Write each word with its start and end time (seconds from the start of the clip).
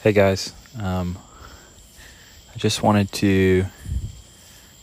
Hey 0.00 0.12
guys, 0.12 0.52
um, 0.80 1.18
I 2.54 2.56
just 2.56 2.84
wanted 2.84 3.10
to 3.14 3.64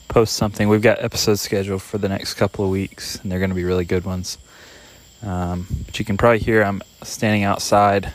post 0.09 0.33
something. 0.33 0.67
We've 0.67 0.81
got 0.81 1.01
episodes 1.01 1.39
scheduled 1.39 1.83
for 1.83 1.97
the 1.97 2.09
next 2.09 2.33
couple 2.33 2.65
of 2.65 2.71
weeks, 2.71 3.15
and 3.15 3.31
they're 3.31 3.39
going 3.39 3.49
to 3.49 3.55
be 3.55 3.63
really 3.63 3.85
good 3.85 4.03
ones. 4.03 4.37
Um, 5.23 5.67
but 5.85 5.97
you 5.99 6.03
can 6.03 6.17
probably 6.17 6.39
hear 6.39 6.61
I'm 6.63 6.81
standing 7.01 7.45
outside. 7.45 8.11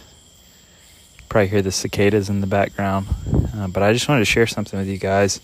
Probably 1.31 1.49
hear 1.49 1.63
the 1.63 1.73
cicadas 1.73 2.29
in 2.29 2.43
the 2.43 2.47
background. 2.47 3.07
Uh, 3.57 3.67
but 3.69 3.83
I 3.83 3.95
just 3.95 4.07
wanted 4.07 4.21
to 4.21 4.27
share 4.27 4.47
something 4.47 4.79
with 4.79 4.89
you 4.89 4.99
guys. 4.99 5.41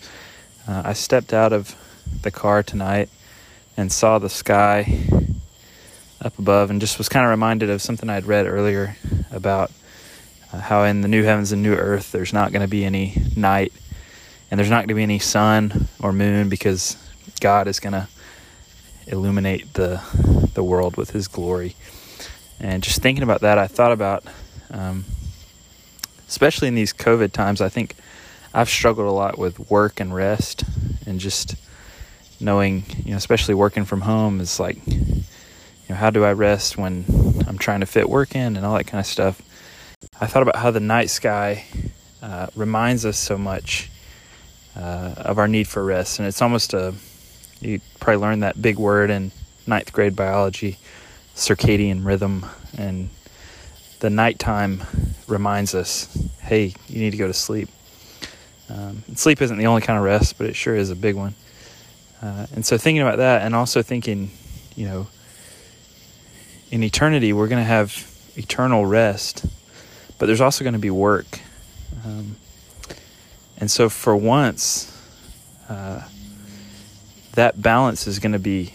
Uh, 0.67 0.83
I 0.85 0.93
stepped 0.93 1.33
out 1.33 1.53
of 1.53 1.75
the 2.21 2.29
car 2.29 2.61
tonight 2.61 3.09
and 3.75 3.91
saw 3.91 4.19
the 4.19 4.29
sky 4.29 5.07
up 6.21 6.37
above, 6.37 6.69
and 6.69 6.79
just 6.79 6.99
was 6.99 7.09
kind 7.09 7.25
of 7.25 7.31
reminded 7.31 7.71
of 7.71 7.81
something 7.81 8.11
I'd 8.11 8.27
read 8.27 8.45
earlier 8.45 8.95
about 9.31 9.71
uh, 10.53 10.59
how 10.59 10.83
in 10.83 11.01
the 11.01 11.07
new 11.07 11.23
heavens 11.23 11.51
and 11.51 11.61
new 11.61 11.73
earth 11.73 12.11
there's 12.11 12.33
not 12.33 12.51
going 12.51 12.61
to 12.61 12.67
be 12.67 12.85
any 12.85 13.21
night 13.35 13.73
and 14.49 14.57
there's 14.57 14.69
not 14.69 14.79
going 14.79 14.89
to 14.89 14.93
be 14.95 15.03
any 15.03 15.19
sun 15.19 15.87
or 15.99 16.13
moon 16.13 16.49
because 16.49 16.97
God 17.39 17.67
is 17.67 17.79
going 17.79 17.93
to 17.93 18.07
illuminate 19.07 19.73
the 19.73 20.01
the 20.53 20.63
world 20.63 20.97
with 20.97 21.11
his 21.11 21.27
glory. 21.27 21.75
And 22.59 22.81
just 22.81 23.01
thinking 23.01 23.23
about 23.23 23.41
that, 23.41 23.57
I 23.57 23.67
thought 23.67 23.91
about 23.91 24.23
um, 24.71 25.05
especially 26.27 26.67
in 26.67 26.75
these 26.75 26.93
COVID 26.93 27.31
times, 27.31 27.61
I 27.61 27.69
think 27.69 27.95
I've 28.53 28.69
struggled 28.69 29.07
a 29.07 29.11
lot 29.11 29.37
with 29.37 29.69
work 29.69 29.99
and 29.99 30.13
rest 30.13 30.63
and 31.05 31.19
just 31.19 31.55
knowing, 32.39 32.85
you 33.03 33.11
know, 33.11 33.17
especially 33.17 33.53
working 33.53 33.85
from 33.85 34.01
home 34.01 34.39
is 34.39 34.59
like 34.59 34.85
you 34.87 35.23
know, 35.89 35.95
how 35.95 36.09
do 36.09 36.23
I 36.23 36.33
rest 36.33 36.77
when 36.77 37.05
I'm 37.47 37.57
trying 37.57 37.79
to 37.81 37.85
fit 37.85 38.09
work 38.09 38.35
in 38.35 38.57
and 38.57 38.65
all 38.65 38.75
that 38.77 38.87
kind 38.87 38.99
of 38.99 39.05
stuff. 39.05 39.41
I 40.19 40.27
thought 40.27 40.43
about 40.43 40.57
how 40.57 40.71
the 40.71 40.79
night 40.79 41.09
sky 41.09 41.65
uh, 42.21 42.47
reminds 42.55 43.05
us 43.05 43.17
so 43.17 43.37
much 43.37 43.89
uh, 44.75 45.13
of 45.17 45.37
our 45.39 45.47
need 45.47 45.67
for 45.67 45.83
rest, 45.83 46.19
and 46.19 46.27
it's 46.27 46.41
almost 46.41 46.73
a 46.73 46.93
you 47.61 47.81
probably 47.99 48.21
learned 48.21 48.43
that 48.43 48.61
big 48.61 48.77
word 48.77 49.09
in 49.09 49.31
ninth 49.65 49.91
grade 49.93 50.15
biology, 50.15 50.77
circadian 51.35 52.05
rhythm, 52.05 52.45
and 52.77 53.09
the 53.99 54.11
nighttime 54.11 54.83
reminds 55.27 55.73
us, 55.73 56.15
hey, 56.41 56.73
you 56.87 56.99
need 56.99 57.11
to 57.11 57.17
go 57.17 57.25
to 57.25 57.33
sleep. 57.33 57.69
Um, 58.69 59.03
sleep 59.15 59.41
isn't 59.41 59.57
the 59.57 59.65
only 59.65 59.81
kind 59.81 59.97
of 59.97 60.05
rest, 60.05 60.37
but 60.37 60.45
it 60.45 60.55
sure 60.55 60.75
is 60.75 60.91
a 60.91 60.95
big 60.95 61.15
one. 61.15 61.33
Uh, 62.21 62.45
and 62.53 62.63
so 62.63 62.77
thinking 62.77 63.01
about 63.01 63.17
that, 63.17 63.41
and 63.41 63.55
also 63.55 63.81
thinking, 63.81 64.29
you 64.75 64.87
know, 64.87 65.07
in 66.69 66.83
eternity 66.83 67.33
we're 67.33 67.47
going 67.47 67.61
to 67.61 67.67
have 67.67 68.13
eternal 68.35 68.85
rest 68.85 69.45
but 70.17 70.25
there's 70.25 70.41
also 70.41 70.63
going 70.63 70.73
to 70.73 70.79
be 70.79 70.89
work. 70.89 71.39
Um, 72.05 72.35
and 73.59 73.69
so, 73.69 73.89
for 73.89 74.15
once, 74.15 74.93
uh, 75.69 76.01
that 77.33 77.61
balance 77.61 78.07
is 78.07 78.19
going 78.19 78.33
to 78.33 78.39
be 78.39 78.73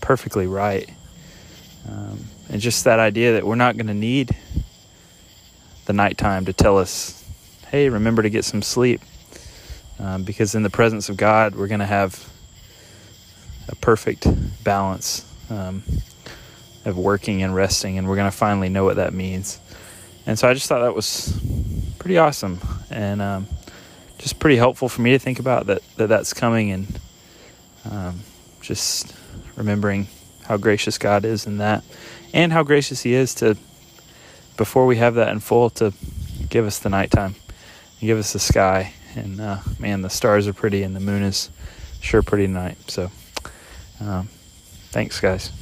perfectly 0.00 0.46
right. 0.46 0.88
Um, 1.88 2.24
and 2.48 2.60
just 2.60 2.84
that 2.84 2.98
idea 2.98 3.34
that 3.34 3.46
we're 3.46 3.54
not 3.54 3.76
going 3.76 3.86
to 3.86 3.94
need 3.94 4.34
the 5.86 5.92
nighttime 5.92 6.44
to 6.46 6.52
tell 6.52 6.78
us, 6.78 7.24
hey, 7.68 7.88
remember 7.88 8.22
to 8.22 8.30
get 8.30 8.44
some 8.44 8.62
sleep. 8.62 9.00
Um, 9.98 10.24
because 10.24 10.54
in 10.54 10.62
the 10.62 10.70
presence 10.70 11.08
of 11.08 11.16
God, 11.16 11.54
we're 11.54 11.68
going 11.68 11.80
to 11.80 11.86
have 11.86 12.28
a 13.68 13.76
perfect 13.76 14.26
balance 14.64 15.24
um, 15.50 15.82
of 16.84 16.98
working 16.98 17.42
and 17.42 17.54
resting, 17.54 17.96
and 17.96 18.08
we're 18.08 18.16
going 18.16 18.30
to 18.30 18.36
finally 18.36 18.68
know 18.68 18.84
what 18.84 18.96
that 18.96 19.14
means. 19.14 19.58
And 20.26 20.38
so 20.38 20.48
I 20.48 20.54
just 20.54 20.68
thought 20.68 20.80
that 20.80 20.94
was 20.94 21.38
pretty 21.98 22.18
awesome 22.18 22.60
and 22.90 23.20
um, 23.20 23.46
just 24.18 24.38
pretty 24.38 24.56
helpful 24.56 24.88
for 24.88 25.02
me 25.02 25.12
to 25.12 25.18
think 25.18 25.38
about 25.38 25.66
that, 25.66 25.82
that 25.96 26.08
that's 26.08 26.32
coming 26.32 26.70
and 26.70 27.00
um, 27.90 28.20
just 28.60 29.14
remembering 29.56 30.08
how 30.46 30.56
gracious 30.56 30.98
God 30.98 31.24
is 31.24 31.46
in 31.46 31.58
that 31.58 31.84
and 32.32 32.52
how 32.52 32.62
gracious 32.62 33.02
He 33.02 33.14
is 33.14 33.34
to, 33.36 33.56
before 34.56 34.86
we 34.86 34.96
have 34.96 35.14
that 35.14 35.28
in 35.28 35.40
full, 35.40 35.70
to 35.70 35.92
give 36.48 36.66
us 36.66 36.78
the 36.78 36.88
nighttime, 36.88 37.34
give 38.00 38.18
us 38.18 38.32
the 38.32 38.38
sky. 38.38 38.92
And 39.14 39.40
uh, 39.40 39.58
man, 39.78 40.02
the 40.02 40.10
stars 40.10 40.48
are 40.48 40.52
pretty 40.52 40.82
and 40.82 40.96
the 40.96 41.00
moon 41.00 41.22
is 41.22 41.50
sure 42.00 42.22
pretty 42.22 42.46
tonight. 42.46 42.78
So 42.88 43.10
um, 44.00 44.28
thanks, 44.90 45.20
guys. 45.20 45.52